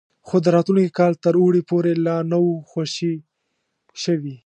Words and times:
خو 0.27 0.35
د 0.43 0.47
راتلونکي 0.55 0.91
کال 0.99 1.13
تر 1.23 1.33
اوړي 1.41 1.61
پورې 1.69 1.91
لا 2.05 2.17
نه 2.31 2.37
وو 2.43 2.53
خوشي 2.71 3.13
شوي. 4.03 4.35